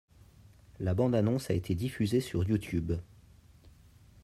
La 0.79 0.95
bande-annonce 0.95 1.51
a 1.51 1.53
été 1.53 1.75
diffusée 1.75 2.21
sur 2.21 2.43
YouTube. 2.43 2.93